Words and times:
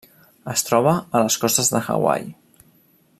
Es 0.53 0.63
troba 0.69 0.93
a 1.19 1.23
les 1.25 1.37
costes 1.45 1.71
de 1.75 1.85
Hawaii. 1.89 2.35